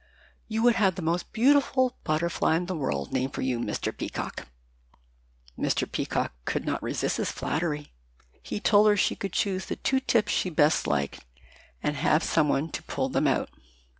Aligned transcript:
You 0.47 0.63
would 0.63 0.77
have 0.77 0.95
the 0.95 1.03
most 1.03 1.31
beautiful 1.31 1.95
butterfly 2.03 2.55
in 2.55 2.65
the 2.65 2.75
world 2.75 3.13
named 3.13 3.35
for 3.35 3.43
you, 3.43 3.59
Mr. 3.59 3.95
Peacock!" 3.95 4.47
Mr. 5.55 5.85
Peacock 5.91 6.33
could 6.43 6.65
not 6.65 6.81
resist 6.81 7.17
this 7.17 7.31
flattery. 7.31 7.93
He 8.41 8.59
told 8.59 8.87
her 8.87 8.97
she 8.97 9.15
could 9.15 9.31
choose 9.33 9.67
the 9.67 9.75
two 9.75 9.99
tips 9.99 10.31
she 10.31 10.49
best 10.49 10.87
liked 10.87 11.23
and 11.83 11.95
have 11.97 12.23
some 12.23 12.49
one 12.49 12.71
to 12.71 12.81
pull 12.81 13.09
them 13.09 13.27
out. 13.27 13.51